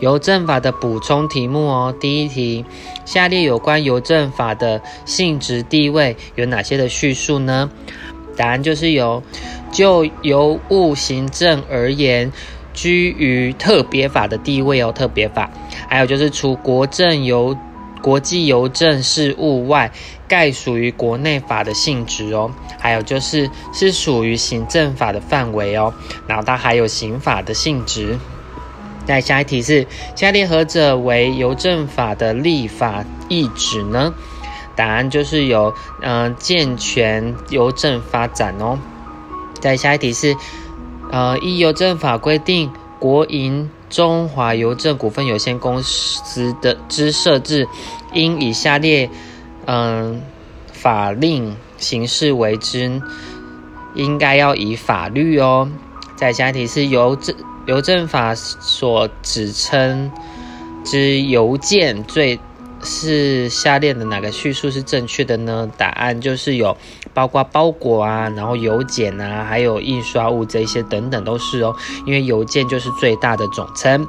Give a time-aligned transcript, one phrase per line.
[0.00, 1.94] 邮政法的补充题目哦。
[1.98, 2.64] 第一题，
[3.04, 7.70] 下列有关邮政法的性质地位有哪些的叙述呢？
[8.36, 9.22] 答案就是有，
[9.70, 12.32] 就邮务行政而言，
[12.72, 14.90] 居于特别法的地位哦。
[14.90, 15.50] 特别法，
[15.88, 17.56] 还有就是除国政邮、
[18.02, 19.92] 国际邮政事务外，
[20.26, 22.50] 概属于国内法的性质哦。
[22.80, 25.94] 还有就是是属于行政法的范围哦。
[26.26, 28.18] 然后它还有刑法的性质。
[29.06, 29.86] 再下一题是，
[30.16, 34.14] 下列何者为邮政法的立法意旨呢？
[34.76, 38.78] 答案就是有，嗯，健全邮政发展哦。
[39.60, 40.34] 再下一题是，
[41.12, 47.68] 呃，依邮政法规定，国营中华邮政股份有限公司的之设置，
[48.12, 49.08] 应以下列，
[49.66, 50.22] 嗯，
[50.72, 53.00] 法令形式为之，
[53.94, 55.70] 应该要以法律哦。
[56.16, 57.36] 再下一题是邮政。
[57.66, 60.10] 邮政法所指称
[60.84, 62.38] 之邮件最
[62.82, 65.70] 是下列的哪个叙述是正确的呢？
[65.78, 66.76] 答案就是有
[67.14, 71.74] 包括包裹啊，然后邮件啊，还有印刷物这些等等都是哦。
[72.04, 74.06] 因为邮件就是最大的总称。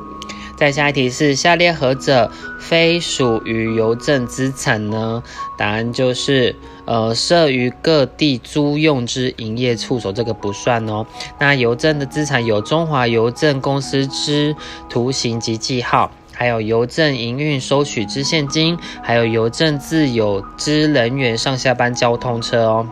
[0.58, 5.22] 再下一题是下列何者非属于邮政资产呢？
[5.58, 6.56] 答案就是。
[6.88, 11.04] 呃，设于各地租用之营业处所，这个不算哦。
[11.40, 14.56] 那邮政的资产有中华邮政公司之
[14.88, 22.88] 图形及记号，还有邮政营运收取之现金，还有邮政自有之人员上下班交通车哦。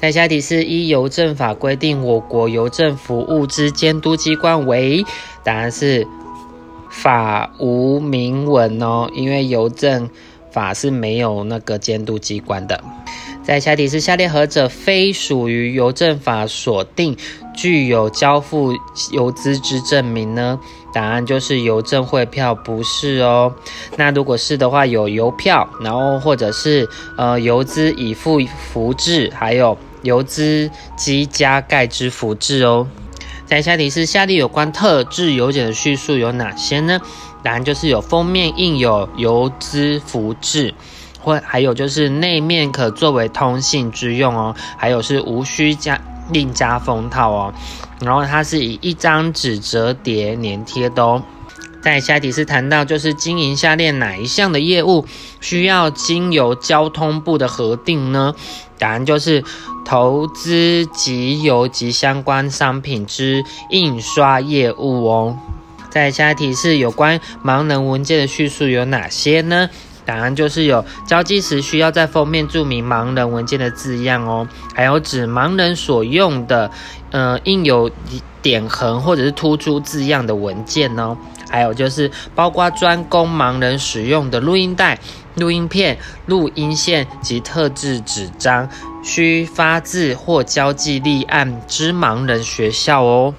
[0.00, 5.04] 在下一题是依邮政法规定，我国邮政服务之监督机关为？
[5.42, 6.06] 答案是
[6.90, 10.10] 法无明文哦，因为邮政。
[10.52, 12.82] 法是没有那个监督机关的。
[13.40, 17.16] 在下题是下列何者非属于邮政法所定
[17.54, 18.72] 具有交付
[19.12, 20.58] 邮资之证明呢？
[20.92, 23.54] 答案就是邮政汇票不是哦。
[23.96, 28.40] 那如果是的话，有邮票，然后或者是呃邮资已付
[28.72, 32.84] 符制，还有邮资机加盖之符制哦。
[33.50, 37.00] 在下题是下列有关特制邮件的叙述有哪些呢？
[37.42, 40.72] 答案就是有封面印有邮资符制，
[41.18, 46.00] 或还有就是内面可作为通信之用哦，还有是无需加
[46.30, 47.52] 另加封套哦，
[48.00, 51.20] 然后它是以一张纸折叠粘贴的哦。
[51.82, 55.06] 在下题是谈到就是经营下列哪一项的业务
[55.40, 58.32] 需要经由交通部的核定呢？
[58.80, 59.44] 答案就是
[59.84, 65.36] 投资集邮及相关商品之印刷业务哦。
[65.90, 69.70] 再下一题是有关盲人文件的叙述有哪些呢？
[70.06, 76.70] 答案就是有交寄时需要在封面注明盲人文件的字样哦，还有指盲人所用的，
[77.10, 77.88] 呃，印有
[78.42, 81.16] 点横或者是突出字样的文件哦，
[81.48, 84.98] 还有就是包括专供盲人使用的录音带、
[85.36, 88.68] 录音片、录音线及特制纸张，
[89.02, 93.34] 需发自或交寄立案之盲人学校哦。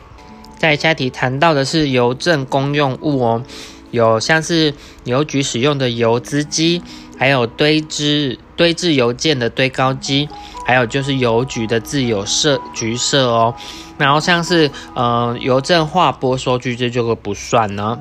[0.58, 3.44] 在下题谈到的是邮政公用物哦，
[3.90, 6.82] 有像是邮局使用的邮资机，
[7.18, 10.30] 还有堆置堆置邮件的堆高机，
[10.66, 13.54] 还有就是邮局的自有设局设哦。
[13.98, 18.00] 然后像是呃邮政划拨收据这就不算呢。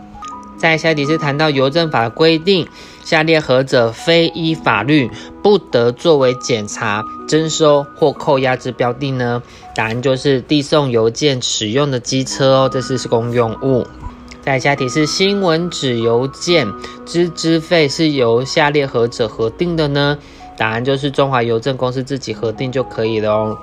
[0.60, 2.68] 在下题是谈到邮政法规定，
[3.02, 5.10] 下列何者非依法律
[5.42, 9.42] 不得作为检查、征收或扣押之标的呢？
[9.74, 13.86] 答案就是递送邮件使用的机车哦，这是公用物。
[14.42, 16.70] 在下题是新闻纸邮件
[17.06, 20.18] 之资费是由下列何者核定的呢？
[20.58, 23.58] 答案就是中华邮政公司自己核定就可以了哦。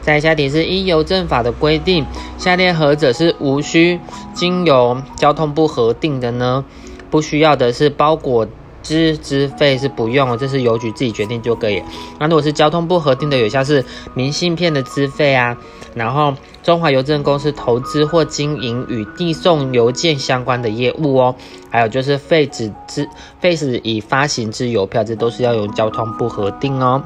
[0.00, 2.06] 在下题是依邮政法的规定，
[2.38, 4.00] 下列何者是无需
[4.34, 6.64] 经由交通部核定的呢？
[7.10, 8.46] 不需要的是包裹
[8.82, 11.82] 之资费是不用，这是邮局自己决定就可以。
[12.18, 13.84] 那如果是交通部核定的，有效是
[14.14, 15.56] 明信片的资费啊，
[15.94, 21.34] 然后中华邮政公司投资或经营与递送邮件相关的业务哦，
[21.68, 23.08] 还有就是废纸之
[23.40, 27.02] 废纸已发行之邮票，这都是要由交通部核定哦。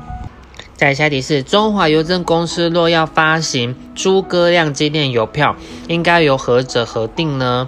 [0.84, 5.56] 在下题是中华邮政公司若要发行诸葛亮纪念邮票，
[5.88, 7.66] 应该由何者核定呢？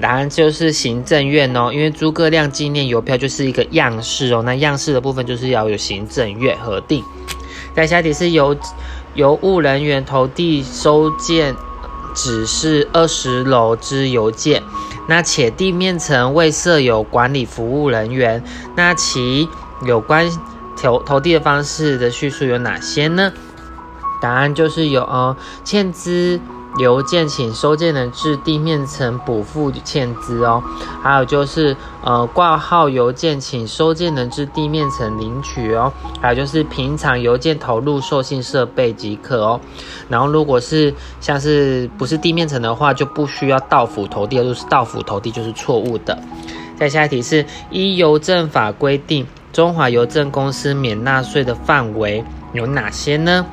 [0.00, 7.04] 答案就是行政院哦，因为诸葛亮纪念邮票就是一个样式哦，那样式的部分就是要有行政院核定。
[7.76, 8.56] 在下题是邮
[9.12, 11.54] 邮务人员投递收件
[12.14, 14.62] 指示二十楼之邮件，
[15.06, 18.42] 那且地面层未设有管理服务人员，
[18.74, 19.46] 那其
[19.86, 20.26] 有关。
[20.84, 23.32] 投投递的方式的叙述有哪些呢？
[24.20, 25.34] 答案就是有哦，
[25.64, 26.38] 欠资
[26.78, 30.62] 邮件请收件人至地面层补付欠资哦。
[31.02, 35.90] 还有就是呃挂号邮件请收件人至地面层领取哦。
[36.20, 39.58] 还有就是平常邮件投入受信设备即可哦。
[40.10, 46.18] 然后如果是像是不是地面层的话，就不需要到府投递，如果是到府投递就是错误的。
[46.76, 53.46] 再下一题是依邮政法规定，中华邮政公司免纳税的范围有哪些呢？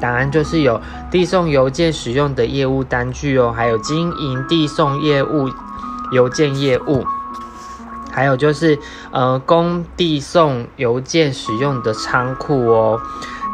[0.00, 5.50] 答案就是有递送邮件使用的业务单据哦，还有经营递送业务
[6.12, 7.04] 邮件业务，
[8.12, 8.78] 还有就是
[9.10, 13.00] 呃供递送邮件使用的仓库哦。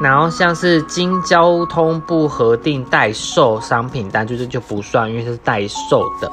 [0.02, 6.30] 然后像是经交通部核定代售商品单，就是就不算，因为是代售的。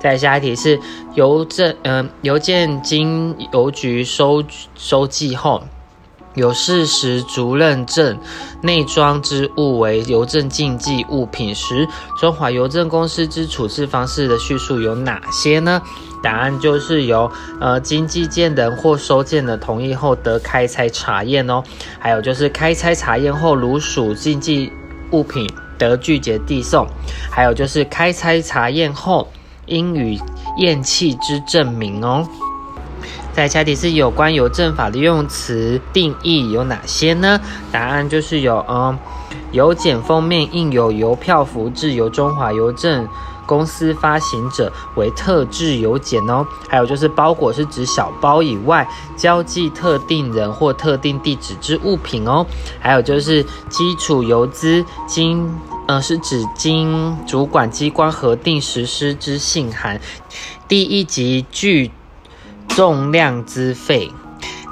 [0.00, 0.78] 再下一题是
[1.14, 4.42] 邮政，嗯，邮件经邮局收
[4.74, 5.62] 收寄后。
[6.34, 8.18] 有事实足认证
[8.60, 11.88] 内装之物为邮政禁忌物品时，
[12.20, 15.80] 中华邮政公司之处置方式的叙述有哪些呢？
[16.22, 21.64] 答案就是由呃经寄件人或收件的同意后得开拆查验哦。
[21.98, 24.70] 还有就是开拆查验后如属禁忌
[25.12, 25.48] 物品
[25.78, 26.86] 得拒绝递送。
[27.30, 29.26] 还有就是开拆查验后
[29.66, 30.18] 应予
[30.58, 32.26] 验弃之证明哦。
[33.32, 37.38] 再下题是有关邮政法的用词定义有哪些呢？
[37.70, 38.98] 答案就是有，嗯，
[39.52, 43.06] 邮件封面印有邮票符字，由中华邮政
[43.44, 46.46] 公司发行者为特制邮件哦。
[46.66, 48.88] 还有就是包裹是指小包以外
[49.18, 52.46] 交寄特定人或特定地址之物品哦。
[52.80, 55.46] 还有就是基础邮资经，
[55.86, 60.00] 呃，是指经主管机关核定实施之信函。
[60.68, 61.90] 第一级具。
[62.68, 64.10] 重量资费，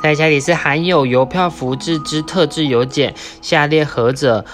[0.02, 4.44] 在下题是含有邮票符志之特制邮件，下列何者，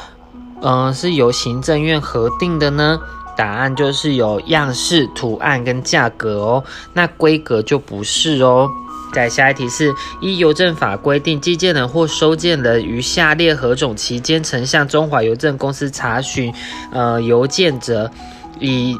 [0.62, 3.00] 嗯，是由行政院核定的呢？
[3.36, 8.68] 答案就是有样式、图案跟价格哦，那规格就不是哦。
[9.12, 16.52] 在下一题是依邮政法规定，寄件人或收件人于下列何种期间曾向中华邮政公司查询，
[16.92, 18.10] 呃，邮件者，
[18.58, 18.96] 已。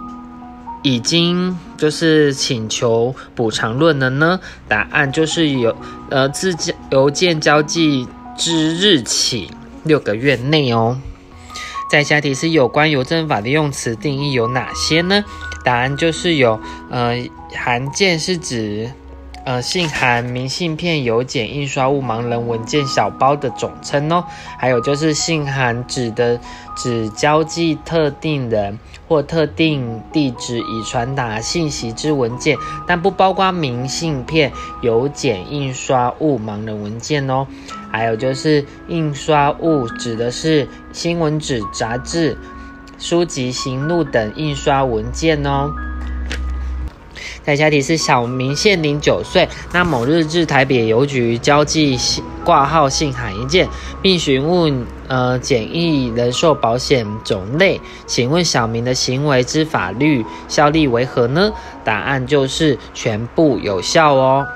[0.83, 4.41] 已经就是请求补偿论了呢？
[4.67, 5.77] 答案就是有，
[6.09, 6.57] 呃，自
[6.91, 9.51] 邮件交寄之日起
[9.85, 10.99] 六个月内哦。
[11.91, 15.23] 在下题是有关邮政法的用词定义有哪些呢？
[15.63, 16.59] 答案就是有，
[16.89, 18.91] 呃，函件是指。
[19.51, 24.25] 呃，信函、明信片、邮件、印刷物、盲人文件、小包的总称哦。
[24.57, 26.39] 还有就是信函指的
[26.77, 32.57] 指交寄特定人或特定地址以传达信息之文件，
[32.87, 34.53] 但不包括明信片、
[34.83, 37.45] 邮件、印刷物、盲人文件哦。
[37.91, 42.39] 还有就是印刷物指的是新闻纸、杂志、
[43.01, 45.73] 书籍、行录等印刷文件哦。
[47.51, 51.99] 在下题是小明现年九岁，那某日至台北邮局交寄
[52.45, 53.69] 挂号信函一件，
[54.01, 61.53] 并询问呃简易人寿保险种类，请问小明的行为之法律效力为何呢？
[61.83, 64.47] 答案就是全部有效哦。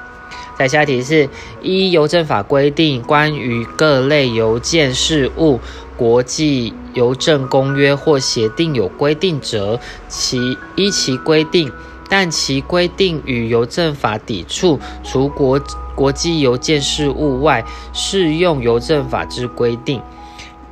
[0.57, 1.29] 在下题是
[1.63, 5.59] 依邮政法规定，关于各类邮件事务，
[5.97, 11.73] 国际邮政公约或协定有规定者，其依其规定。
[12.09, 15.61] 但其规定与邮政法抵触，除国
[15.95, 20.01] 国际邮件事务外，适用邮政法之规定。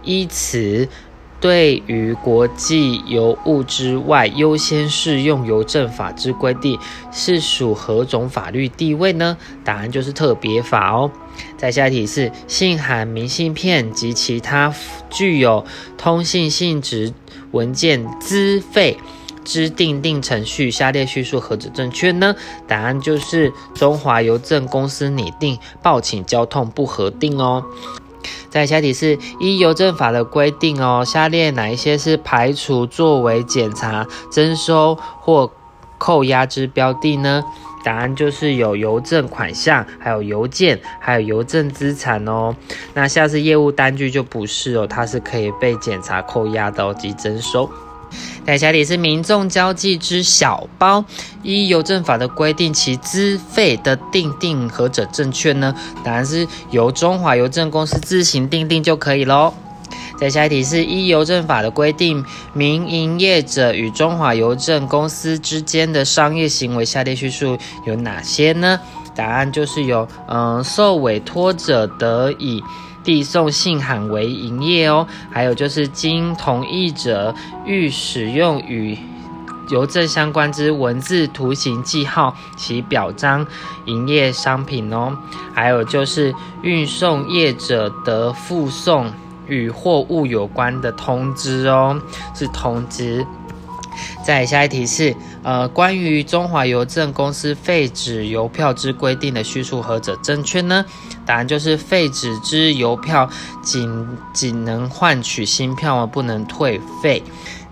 [0.05, 0.89] 依此，
[1.41, 6.79] 对于国际邮物之外，优先适用邮政法之规定，
[7.12, 9.37] 是属何种法律地位呢？
[9.65, 11.11] 答案就是特别法哦。
[11.57, 14.75] 在下题是信函、明信片及其他
[15.09, 15.65] 具有
[15.97, 17.12] 通信性质
[17.53, 18.99] 文件资费。
[19.45, 22.35] 之定定程序，下列叙述何者正确呢？
[22.67, 27.65] 答案就是中华邮政公司拟定报请交通部核定哦。
[28.51, 35.51] 在下题是依邮政法的规定哦，下列哪一些是排除作为检查、征收或
[35.99, 37.43] 扣押之标的呢？
[37.85, 42.55] 答案就是有邮政款项，还有邮件，还有邮政资产哦。
[42.95, 47.69] 那下次业务单据就不是哦，它是可以被检查、扣押的及征收。
[48.47, 51.04] 在下题是民众交际之小包，
[51.42, 55.75] 依邮政法的规定，其资费的定定何者正确呢？
[56.02, 59.54] 答案是由中华邮政公司自行定定就可以喽。
[60.19, 68.78] 在下一题是依邮政法的规定，民营业者与中华邮政公司之间的商业行为，下列叙述有哪些呢？
[69.14, 72.62] 答案就是有，嗯，受委托者得以。
[73.03, 75.07] 递送信函为营业哦。
[75.31, 78.99] 还有就是经同意者欲使用与
[79.71, 83.47] 邮政相关之文字、图形、记号其表彰
[83.87, 85.17] 营业商品哦。
[85.55, 89.11] 还有就是运送业者得附送
[89.47, 92.01] 与货物有关的通知哦，
[92.35, 93.27] 是通知。
[94.25, 100.85] 再下一题是，呃，关于中华邮政公司废纸邮票之规定的叙述何者正确呢？
[101.26, 103.29] 答案就是废纸之邮票
[103.62, 107.23] 仅仅能换取新票而不能退费。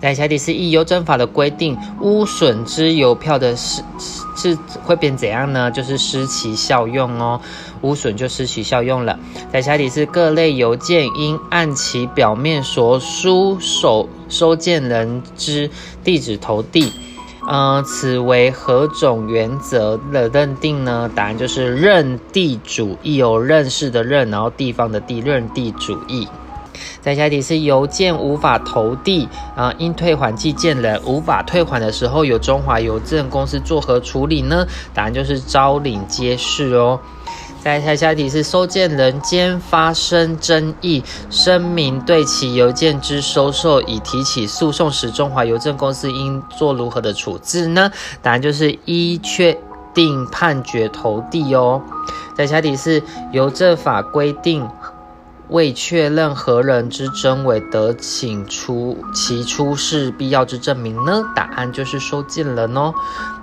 [0.01, 3.83] 再下一题是，依邮政法的规定，污损之邮票的是
[4.35, 5.71] 是会变怎样呢？
[5.71, 7.41] 就是失其效用哦，
[7.83, 9.19] 污损就失其效用了。
[9.53, 14.09] 再下一题是，各类邮件应按其表面所书手。
[14.31, 15.69] 收件人之
[16.05, 16.93] 地址投递，
[17.47, 21.11] 呃，此为何种原则的认定呢？
[21.15, 26.27] 答案就是认地主义，有认识的认，然后地方的地，认地主义。
[27.03, 34.67] 再下一题是邮件无法投递，啊，应退还寄件人无法退还的时候，由中华邮政公司作何处理呢？
[34.95, 37.01] 答案就是招领揭示哦。
[37.63, 47.93] 再下下题是收件人间发生争议，声明对其邮件之收受已提起诉讼时，中华邮政公司应做如何的处置呢？
[48.23, 49.57] 答案就是一确
[49.93, 51.83] 定判决投递哦。
[52.35, 53.03] 再下题是
[53.33, 54.67] 邮政法规定。
[55.51, 61.25] 未确认何人之真伪，得请出其出示必要之证明呢？
[61.35, 62.95] 答案就是收件人哦。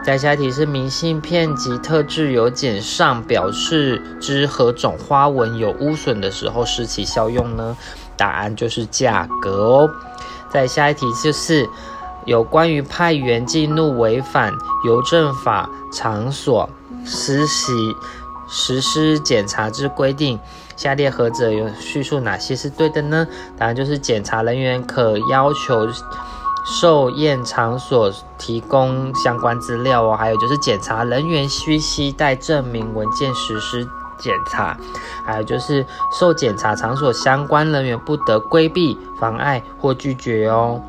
[0.06, 7.76] 再下一题是明信片及特制邮件上表示之何种花纹有污损的时候失其效用呢？
[8.16, 9.90] 答案就是价格哦。
[10.50, 11.68] 再下一题就是
[12.26, 14.54] 有关于派员进入违反
[14.86, 16.70] 邮政法场所
[17.04, 17.74] 实习
[18.48, 20.40] 实施检查之规定。
[20.76, 23.28] 下列何者有叙述哪些是对的呢？
[23.58, 25.88] 答案就是检查人员可要求
[26.80, 33.88] 受验场所提供相关资料哦，还有就是检查人员需携带证明文件实施
[34.20, 34.78] 检查，
[35.26, 40.80] 还有就是受检查场所相关人员不得规避、妨碍或拒绝哦。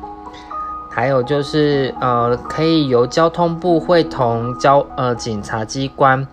[0.91, 6.27] 还有就是呃，可以由交通部会同交呃警察机关。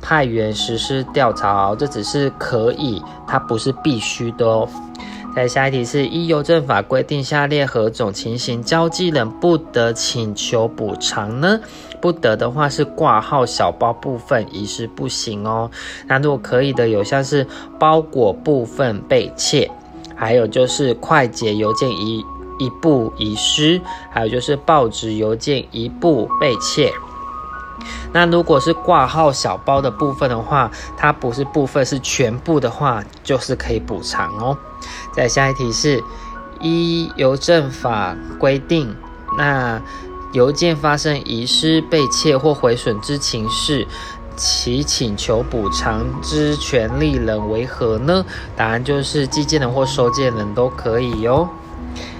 [0.00, 4.68] 派员实施调查，这只是可以，它不是必须的哦。
[5.36, 11.60] 再下一题是：依邮政法规定，下列何种情形交寄人不得请求补偿呢？
[12.00, 15.70] 不得的话是挂号小包部分遗失不行哦。
[16.06, 17.46] 那如果可以的，有像是
[17.78, 19.70] 包裹部分被窃，
[20.16, 22.24] 还有就是快捷邮件一
[22.58, 26.90] 一部遗失，还有就是报纸邮件一部被窃。
[28.12, 34.56] 那如果是挂号小包的部分的话，它不是部分是全部的话，就是可以补偿哦。
[35.12, 36.02] 再下一题是，
[36.60, 38.94] 依邮政法规定，
[39.36, 39.80] 那
[40.32, 43.86] 邮件发生遗失、被窃或毁损之情事，
[44.36, 48.24] 其请求补偿之权利人为何呢？
[48.56, 51.48] 答案就是寄件人或收件人都可以哟。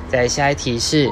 [0.09, 1.11] 再下一题是，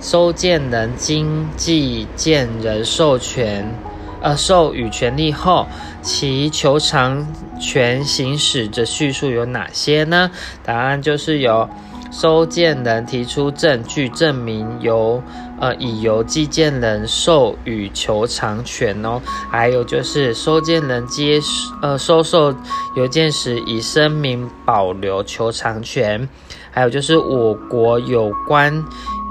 [0.00, 3.74] 收件人经寄件人授权。
[4.20, 5.66] 呃，授予权利后，
[6.02, 7.26] 其求偿
[7.60, 10.30] 权行使的叙述有哪些呢？
[10.64, 11.68] 答案就是由
[12.10, 15.22] 收件人提出证据证明由
[15.60, 19.20] 呃已由寄件人授予求偿权哦，
[19.50, 21.40] 还有就是收件人接
[21.82, 22.54] 呃收受
[22.96, 26.28] 邮件时已声明保留求偿权，
[26.70, 28.84] 还有就是我国有关。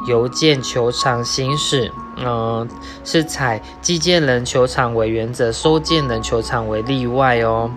[0.08, 2.68] 邮件求偿行使，嗯，
[3.04, 7.72] 是采寄件人球场为原则，收件人球场为例外哦。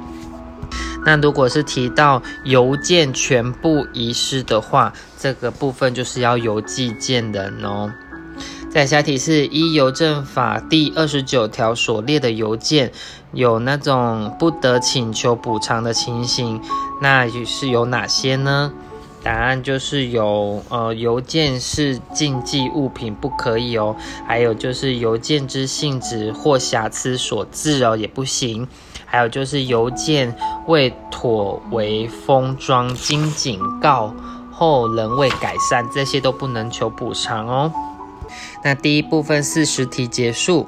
[1.05, 7.91] 那如果是提到邮件全部遗失的话，这个部分就是要邮寄件人哦。
[8.71, 12.93] 再下题是依邮政法第二十九条所列的邮件，
[13.33, 16.61] 有那种不得请求补偿的情形，
[17.03, 18.73] 那是有哪些呢？
[19.23, 23.95] 答案就是有，呃，邮件是禁忌物品，不可以哦。
[24.27, 28.67] 还有就是邮件之性质或瑕疵所致哦，也不行。
[29.05, 30.35] 还有就是邮件
[30.67, 34.15] 未妥为封装，经警告
[34.51, 37.73] 后仍未改善，这些都不能求补偿哦。
[38.63, 40.67] 那第一部分四十题结束。